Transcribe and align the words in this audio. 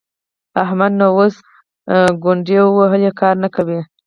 احمد 0.63 0.91
نو 0.99 1.05
اوس 1.17 1.35
ګونډې 2.23 2.59
ووهلې؛ 2.63 3.11
کار 3.19 3.35
نه 3.43 3.49
کوي. 3.55 3.79